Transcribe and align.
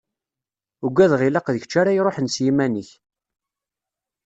Ugadeɣ 0.85 1.21
ilaq 1.27 1.47
d 1.53 1.57
kečč 1.61 1.73
ara 1.81 1.91
iruḥen 1.95 2.27
s 2.29 2.35
yiman-ik. 2.45 2.89